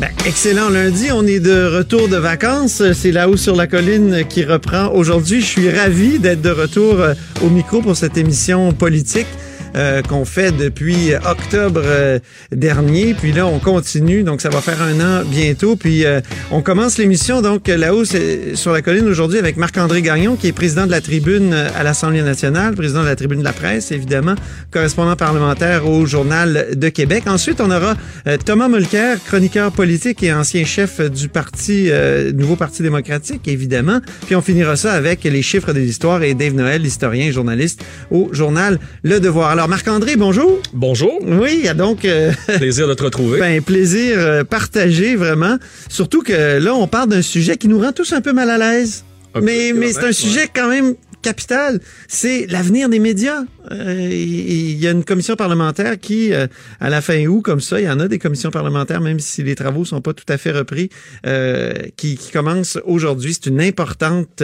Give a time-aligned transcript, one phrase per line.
[0.00, 2.82] Ben, excellent lundi, on est de retour de vacances.
[2.94, 5.40] C'est là-haut sur la colline qui reprend aujourd'hui.
[5.40, 9.28] Je suis ravi d'être de retour euh, au micro pour cette émission politique.
[9.76, 12.20] Euh, qu'on fait depuis octobre euh,
[12.52, 13.12] dernier.
[13.12, 15.74] Puis là, on continue, donc ça va faire un an bientôt.
[15.74, 16.20] Puis euh,
[16.52, 20.86] on commence l'émission donc là-haut sur la colline aujourd'hui avec Marc-André Gagnon, qui est président
[20.86, 24.36] de la tribune à l'Assemblée nationale, président de la tribune de la presse, évidemment,
[24.70, 27.24] correspondant parlementaire au Journal de Québec.
[27.26, 27.96] Ensuite, on aura
[28.44, 31.90] Thomas Mulcair, chroniqueur politique et ancien chef du parti
[32.34, 34.00] Nouveau Parti démocratique, évidemment.
[34.26, 37.84] Puis on finira ça avec les chiffres de l'histoire et Dave Noël, historien et journaliste
[38.10, 39.50] au Journal Le Devoir.
[39.50, 40.60] Alors, Marc-André, bonjour.
[40.72, 41.18] Bonjour.
[41.22, 42.04] Oui, donc...
[42.04, 43.38] Euh, plaisir de te retrouver.
[43.44, 45.58] Ben, plaisir euh, partagé, vraiment.
[45.88, 48.58] Surtout que là, on parle d'un sujet qui nous rend tous un peu mal à
[48.58, 49.04] l'aise.
[49.40, 53.44] Mais, mais c'est un sujet quand même capital, c'est l'avenir des médias.
[53.70, 56.46] Euh, il y a une commission parlementaire qui, euh,
[56.80, 59.42] à la fin août, comme ça, il y en a des commissions parlementaires, même si
[59.42, 60.90] les travaux sont pas tout à fait repris,
[61.26, 63.34] euh, qui, qui commence aujourd'hui.
[63.34, 64.42] C'est une importante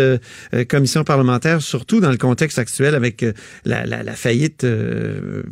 [0.68, 3.24] commission parlementaire, surtout dans le contexte actuel avec
[3.64, 4.66] la, la, la, faillite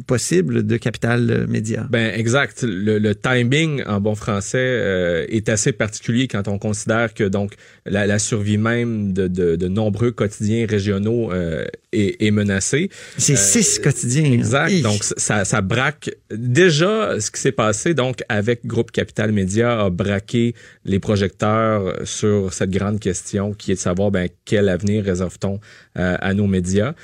[0.06, 1.86] possible de Capital Média.
[1.90, 2.62] Ben exact.
[2.62, 7.54] Le, le timing en bon français est assez particulier quand on considère que donc
[7.86, 12.90] la, la survie même de, de, de nombreux quotidiens régionaux euh, est, menacé.
[13.16, 14.32] C'est euh.
[14.32, 14.80] Exact.
[14.82, 16.10] Donc, ça, ça braque.
[16.30, 22.52] Déjà, ce qui s'est passé, donc, avec Groupe Capital Média, a braqué les projecteurs sur
[22.52, 25.60] cette grande question qui est de savoir, ben, quel avenir réserve-t-on
[25.98, 26.94] euh, à nos médias.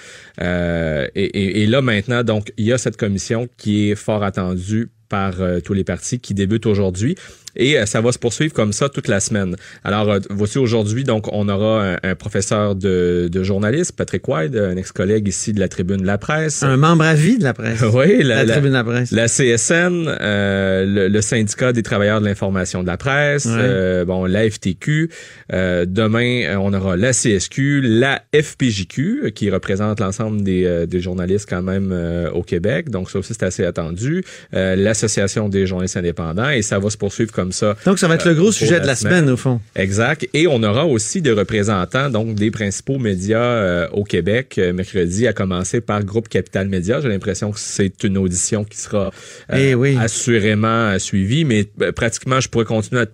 [0.41, 5.35] et, et, là, maintenant, donc, il y a cette commission qui est fort attendue par
[5.65, 7.15] tous les partis qui débute aujourd'hui
[7.57, 9.57] et euh, ça va se poursuivre comme ça toute la semaine.
[9.85, 14.77] Alors, euh, voici aujourd'hui, donc, on aura un, professeur de, de journalisme, Patrick White, un
[14.77, 16.63] ex-collègue ici de la Tribune de la Presse.
[16.63, 17.83] Un membre à vie de la presse.
[17.93, 19.11] oui, la, Tribune de la Presse.
[19.11, 23.47] La CSN, euh, le, syndicat des travailleurs de l'information de la presse,
[24.07, 25.11] bon, la FTQ.
[25.51, 31.93] demain, on aura la CSQ, la FPJQ, qui représente l'ensemble des, des journalistes quand même
[32.33, 32.91] au Québec.
[32.91, 34.23] Donc, ça aussi, c'est assez attendu.
[34.53, 36.51] L'Association des journalistes indépendants.
[36.51, 37.77] Et ça va se poursuivre comme ça.
[37.85, 39.29] Donc, ça va être le gros euh, sujet de la semaine.
[39.31, 39.61] au fond.
[39.77, 40.29] Exact.
[40.35, 45.27] Et on aura aussi des représentants donc des principaux médias euh, au Québec euh, mercredi,
[45.27, 47.01] à commencer par Groupe Capital Média.
[47.01, 49.11] J'ai l'impression que c'est une audition qui sera
[49.53, 53.07] eh assurément suivie, mais pratiquement, je pourrais continuer à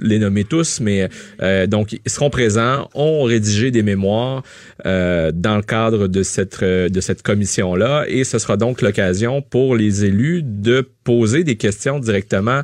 [0.00, 1.08] les nommer tous, mais
[1.42, 4.42] euh, donc ils seront présents, ont rédigé des mémoires
[4.86, 8.82] euh, dans le cadre de cette euh, de cette commission là, et ce sera donc
[8.82, 12.62] l'occasion pour les élus de poser des questions directement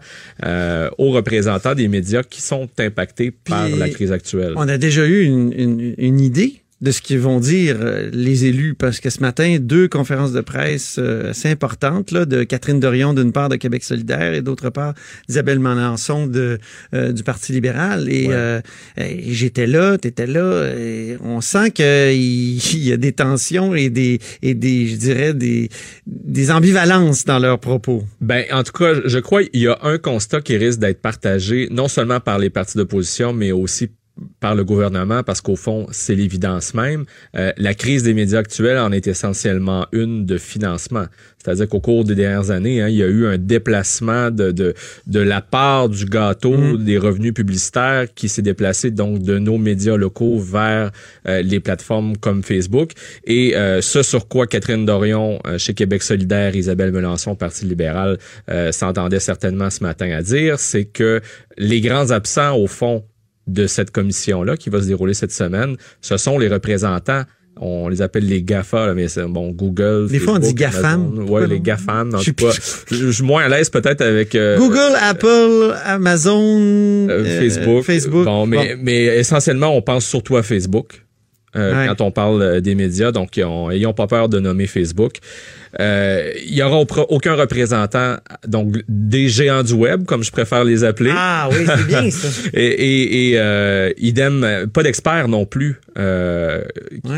[0.99, 4.53] aux représentants des médias qui sont impactés par la crise actuelle.
[4.57, 8.45] On a déjà eu une, une, une idée de ce qu'ils vont dire euh, les
[8.45, 12.79] élus parce que ce matin deux conférences de presse euh, assez importantes là, de Catherine
[12.79, 14.95] Dorion d'une part de Québec solidaire et d'autre part
[15.27, 16.59] d'Isabelle Melançon de
[16.95, 18.29] euh, du Parti libéral et,
[19.29, 21.87] j'étais là, tu étais là et on sent qu'il
[22.75, 25.69] il y a des tensions et des et des je dirais des
[26.07, 28.05] des ambivalences dans leurs propos.
[28.21, 31.69] Ben en tout cas, je crois qu'il y a un constat qui risque d'être partagé
[31.71, 33.89] non seulement par les partis d'opposition mais aussi
[34.41, 37.05] par le gouvernement parce qu'au fond, c'est l'évidence même.
[37.37, 41.07] Euh, la crise des médias actuels en est essentiellement une de financement.
[41.39, 44.75] C'est-à-dire qu'au cours des dernières années, hein, il y a eu un déplacement de, de,
[45.07, 46.85] de la part du gâteau mm.
[46.85, 50.91] des revenus publicitaires qui s'est déplacé donc de nos médias locaux vers
[51.27, 52.93] euh, les plateformes comme Facebook.
[53.25, 58.19] Et euh, ce sur quoi Catherine Dorion chez Québec solidaire, Isabelle Melançon, Parti libéral,
[58.71, 61.21] s'entendait certainement ce matin à dire, c'est que
[61.57, 63.05] les grands absents, au fond,
[63.49, 67.25] de cette commission-là qui va se dérouler cette semaine, ce sont les représentants
[67.61, 70.09] on les appelle les GAFA, mais c'est bon, Google.
[70.09, 71.27] Des fois, on dit GAFAM.
[71.29, 72.15] Oui, les GAFAM.
[72.15, 72.51] En tout cas,
[72.91, 74.35] je suis moins à l'aise peut-être avec.
[74.35, 76.59] Euh, Google, Apple, Amazon,
[77.09, 77.85] euh, euh, Facebook.
[77.85, 78.25] Facebook.
[78.25, 81.05] Bon, mais, mais essentiellement, on pense surtout à Facebook.
[81.55, 83.13] Quand on parle des médias.
[83.13, 85.21] Donc, ayons pas peur de nommer Facebook.
[85.81, 88.17] Euh, il y aura aucun représentant
[88.47, 91.13] donc des géants du web, comme je préfère les appeler.
[91.15, 92.29] Ah oui, c'est bien ça.
[92.55, 96.63] et, et, euh, idem, pas d'experts non plus euh,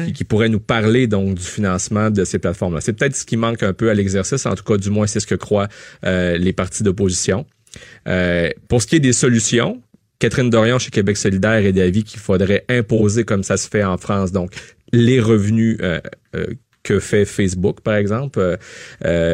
[0.07, 2.81] qui, qui, pourraient nous parler donc du financement de ces plateformes-là.
[2.81, 4.47] C'est peut-être ce qui manque un peu à l'exercice.
[4.47, 5.69] En tout cas, du moins, c'est ce que croient
[6.03, 7.47] les partis d'opposition.
[8.69, 9.81] pour ce qui est des solutions,
[10.21, 13.99] Catherine Dorion chez Québec solidaire est d'avis qu'il faudrait imposer comme ça se fait en
[13.99, 14.53] France, donc
[14.93, 16.01] les revenus euh,
[16.37, 16.47] euh,
[16.83, 18.39] que fait Facebook, par exemple.
[18.41, 18.57] Euh,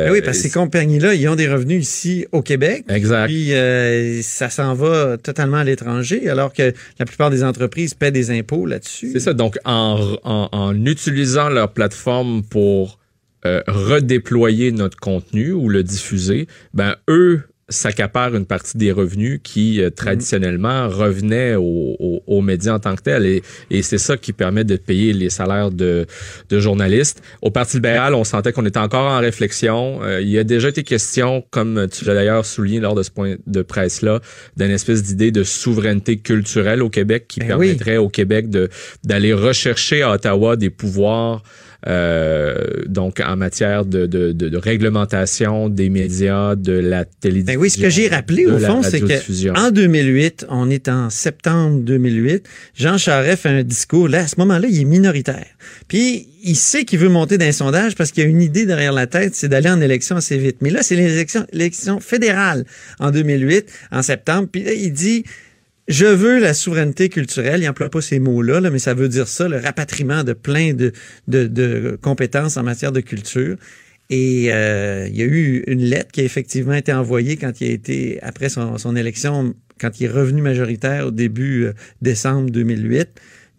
[0.06, 2.84] ben oui, parce que ces compagnies-là, ils ont des revenus ici au Québec.
[2.88, 3.26] Exact.
[3.26, 8.10] Puis euh, ça s'en va totalement à l'étranger, alors que la plupart des entreprises paient
[8.10, 9.10] des impôts là-dessus.
[9.12, 9.32] C'est ça.
[9.32, 12.98] Donc, en, en, en, utilisant leur plateforme pour
[13.44, 19.82] euh, redéployer notre contenu ou le diffuser, ben eux s'accapare une partie des revenus qui
[19.82, 24.32] euh, traditionnellement revenaient aux, aux, médias en tant que tels et, et c'est ça qui
[24.32, 26.06] permet de payer les salaires de,
[26.48, 27.22] de journalistes.
[27.42, 30.00] Au Parti libéral, on sentait qu'on était encore en réflexion.
[30.02, 33.10] Euh, il y a déjà été question, comme tu l'as d'ailleurs souligné lors de ce
[33.10, 34.20] point de presse-là,
[34.56, 38.68] d'une espèce d'idée de souveraineté culturelle au Québec qui Ben permettrait au Québec de
[39.02, 41.42] d'aller rechercher à Ottawa des pouvoirs
[41.84, 47.54] donc en matière de, de, de, de, réglementation des médias, de la télévision.
[47.54, 51.10] Ben oui, ce que j'ai rappelé au fond, c'est que en 2008, on est en
[51.10, 54.08] septembre 2008, Jean Charest fait un discours.
[54.08, 55.46] Là, à ce moment-là, il est minoritaire.
[55.88, 58.92] Puis il sait qu'il veut monter d'un sondage parce qu'il y a une idée derrière
[58.92, 60.58] la tête, c'est d'aller en élection assez vite.
[60.60, 62.64] Mais là, c'est l'élection, l'élection fédérale
[63.00, 64.48] en 2008, en septembre.
[64.50, 65.24] Puis là, il dit
[65.88, 67.62] je veux la souveraineté culturelle.
[67.62, 70.74] Il n'emploie pas ces mots-là, là, mais ça veut dire ça, le rapatriement de plein
[70.74, 73.56] de, compétences en matière de culture.
[74.08, 77.70] Et euh, il y a eu une lettre qui a effectivement été envoyée quand il
[77.70, 81.72] a été, après son, son élection, quand il est revenu majoritaire au début euh,
[82.02, 83.08] décembre 2008,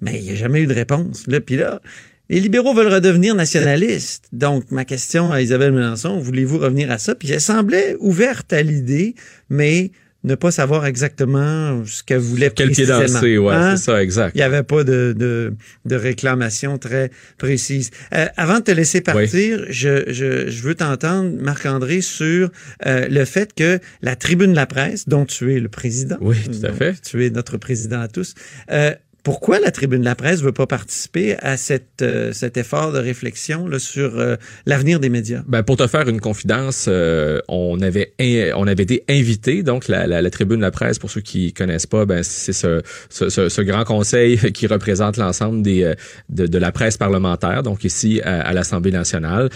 [0.02, 1.28] mais il n'y a jamais eu de réponse.
[1.28, 1.82] Là, puis là,
[2.30, 4.26] les libéraux veulent redevenir nationalistes.
[4.32, 7.16] Donc, ma question à Isabelle Melançon, voulez-vous revenir à ça?
[7.16, 9.16] Puis elle semblait ouverte à l'idée,
[9.50, 9.92] mais
[10.24, 13.78] ne pas savoir exactement ce qu'elle voulait Quel pied danser, ouais, hein?
[13.78, 14.32] c'est ça, exact.
[14.36, 15.54] Il n'y avait pas de, de,
[15.86, 17.92] de, réclamation très précise.
[18.14, 19.66] Euh, avant de te laisser partir, oui.
[19.70, 22.50] je, je, je, veux t'entendre, Marc-André, sur
[22.86, 26.38] euh, le fait que la tribune de la presse, dont tu es le président, oui,
[26.46, 27.00] tout à fait.
[27.02, 28.34] tu es notre président à tous,
[28.72, 28.94] euh,
[29.28, 31.58] pourquoi la tribune de la presse ne veut pas participer à
[32.02, 35.44] euh, cet effort de réflexion là, sur euh, l'avenir des médias?
[35.48, 38.14] Ben, pour te faire une confidence, euh, on, avait
[38.56, 42.06] on avait été invité, donc la, tribune de la presse, pour ceux qui connaissent pas,
[42.06, 47.84] ben, c'est ce, ce, ce, grand conseil qui représente l'ensemble de, la presse parlementaire, donc
[47.84, 49.50] ici à, à l'Assemblée nationale.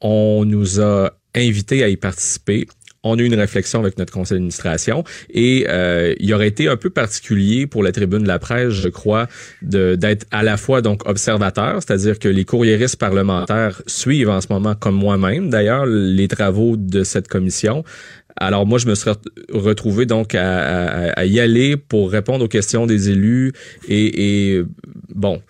[0.00, 2.66] on nous a invités à y participer
[3.04, 6.76] on a eu une réflexion avec notre conseil d'administration et euh, il aurait été un
[6.76, 9.26] peu particulier pour la tribune de la presse, je crois,
[9.62, 14.74] d'être à la fois donc observateur, c'est-à-dire que les courriéristes parlementaires suivent en ce moment,
[14.74, 17.84] comme moi-même d'ailleurs, les travaux de cette commission.
[18.36, 19.14] Alors moi, je me serais
[19.52, 23.52] retrouvé donc à, à, à, y aller pour répondre aux questions des élus
[23.88, 24.62] et, et
[25.14, 25.42] bon,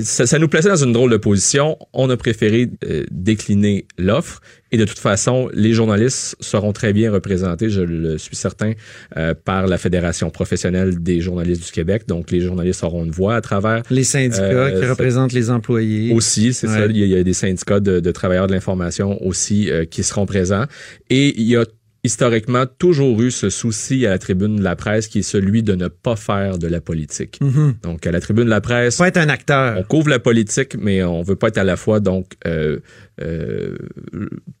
[0.00, 1.76] ça, ça, nous plaçait dans une drôle de position.
[1.92, 4.40] On a préféré euh, décliner l'offre
[4.72, 8.72] et de toute façon, les journalistes seront très bien représentés, je le suis certain,
[9.18, 12.04] euh, par la Fédération professionnelle des journalistes du Québec.
[12.08, 13.82] Donc, les journalistes auront une voix à travers.
[13.90, 16.14] Les syndicats euh, qui représentent les employés.
[16.14, 16.72] Aussi, c'est ouais.
[16.72, 16.86] ça.
[16.86, 19.84] Il y, a, il y, a, des syndicats de, de travailleurs de l'information aussi euh,
[19.84, 20.64] qui seront présents.
[21.10, 21.66] Et il y a
[22.04, 25.74] historiquement toujours eu ce souci à la tribune de la presse qui est celui de
[25.74, 27.38] ne pas faire de la politique.
[27.40, 27.74] Mm -hmm.
[27.82, 29.78] Donc à la tribune de la presse, faut être un acteur.
[29.78, 32.78] On couvre la politique, mais on veut pas être à la fois donc euh,
[33.22, 33.76] euh,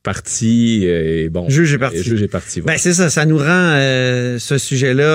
[0.04, 2.02] parti et bon juge et parti.
[2.02, 2.60] Juge et parti.
[2.60, 2.76] Voilà.
[2.76, 5.10] Ben c'est ça, ça nous rend euh, ce sujet-là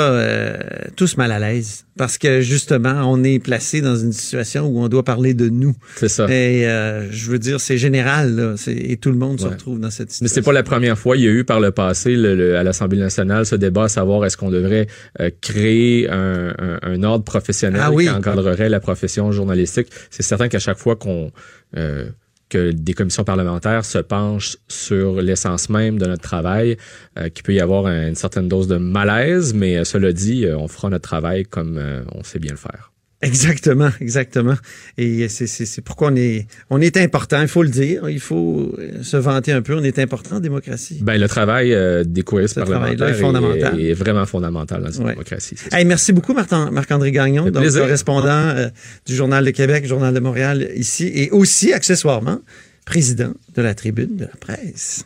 [0.98, 4.90] tous mal à l'aise parce que justement on est placé dans une situation où on
[4.90, 5.76] doit parler de nous.
[5.96, 6.26] C'est ça.
[6.30, 6.64] Et
[7.10, 9.48] je veux dire c'est général là, et tout le monde ouais.
[9.48, 10.26] se retrouve dans cette situation.
[10.26, 11.16] Mais c'est pas la première fois.
[11.16, 13.90] Il y a eu par le passé le, le, à l'Assemblée nationale ce débat à
[13.90, 14.88] savoir est-ce qu'on devrait
[15.20, 18.06] euh, créer un, un, un, ordre professionnel ah, oui.
[18.06, 19.88] qui encadrerait la profession journalistique.
[20.10, 21.32] C'est certain qu'à chaque fois qu'on
[21.76, 22.10] euh,
[22.50, 26.78] que des commissions parlementaires se penchent sur l'essence même de notre travail,
[27.20, 30.90] euh, qu'il peut y avoir une certaine dose de malaise, mais cela dit, on fera
[30.90, 31.78] notre travail comme
[32.16, 32.94] on sait bien le faire.
[33.24, 34.56] Exactement, exactement.
[34.98, 39.18] Et c'est pourquoi on est, on est important, il faut le dire, il faut se
[39.18, 41.00] vanter un peu, on est important en démocratie.
[41.02, 43.80] Ben, le travail euh, des couristes parlementaires est, fondamental.
[43.80, 45.12] Est, est, vraiment fondamental dans une ouais.
[45.14, 45.56] démocratie.
[45.72, 48.70] Hey, merci beaucoup Marc-André Gagnon, donc correspondant euh,
[49.08, 52.40] du Journal de Québec, Journal de Montréal ici, et aussi accessoirement
[52.86, 55.06] président de la tribune de la presse.